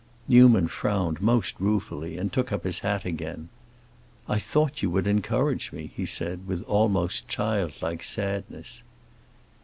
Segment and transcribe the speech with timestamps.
[0.27, 3.49] Newman frowned most ruefully, and took up his hat again.
[4.27, 8.81] "I thought you would encourage me!" he said, with almost childlike sadness.